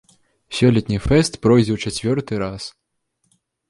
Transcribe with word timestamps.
Сёлетні 0.59 0.97
фэст 1.07 1.39
пройдзе 1.45 1.71
ў 1.79 1.85
чацвёрты 1.85 2.33
раз. 2.49 2.63